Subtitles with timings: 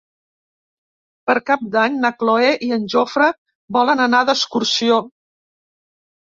[1.29, 3.27] Per Cap d'Any na Cloè i en Jofre
[3.79, 4.99] volen anar d'excursió.